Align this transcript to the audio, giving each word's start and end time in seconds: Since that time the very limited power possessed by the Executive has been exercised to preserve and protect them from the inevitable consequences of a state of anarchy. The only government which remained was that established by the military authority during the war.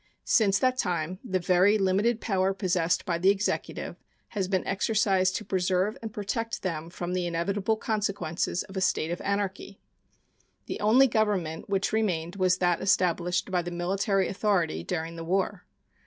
Since 0.25 0.57
that 0.57 0.79
time 0.79 1.19
the 1.23 1.37
very 1.37 1.77
limited 1.77 2.21
power 2.21 2.55
possessed 2.55 3.05
by 3.05 3.19
the 3.19 3.29
Executive 3.29 3.97
has 4.29 4.47
been 4.47 4.65
exercised 4.65 5.35
to 5.35 5.45
preserve 5.45 5.95
and 6.01 6.11
protect 6.11 6.63
them 6.63 6.89
from 6.89 7.13
the 7.13 7.27
inevitable 7.27 7.77
consequences 7.77 8.63
of 8.63 8.75
a 8.75 8.81
state 8.81 9.11
of 9.11 9.21
anarchy. 9.21 9.79
The 10.65 10.79
only 10.79 11.05
government 11.05 11.69
which 11.69 11.93
remained 11.93 12.37
was 12.37 12.57
that 12.57 12.81
established 12.81 13.51
by 13.51 13.61
the 13.61 13.69
military 13.69 14.27
authority 14.27 14.83
during 14.83 15.17
the 15.17 15.23
war. 15.23 15.67